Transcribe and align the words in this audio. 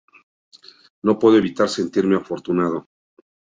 No 1.03 1.19
puedo 1.19 1.37
evitar 1.37 1.69
sentirme 1.69 2.15
afortunado. 2.15 2.87